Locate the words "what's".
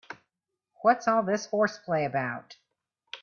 0.81-1.07